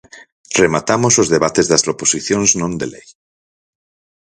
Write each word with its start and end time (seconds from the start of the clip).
Rematamos 0.61 1.13
os 1.21 1.31
debates 1.35 1.69
das 1.71 1.85
proposicións 1.87 2.49
non 2.59 2.71
de 2.79 2.87
lei. 2.93 3.07